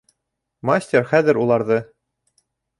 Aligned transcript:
Мастер 0.69 1.05
хәҙер 1.13 1.43
уларҙы: 1.45 1.81